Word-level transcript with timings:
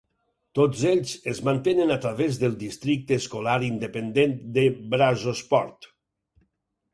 Tots 0.59 0.79
ells 0.91 1.11
es 1.33 1.41
mantenen 1.49 1.93
a 1.95 1.97
través 2.05 2.39
del 2.45 2.55
districte 2.63 3.19
escolar 3.25 3.59
independent 3.69 4.35
de 4.57 4.65
Brazosport. 4.95 5.91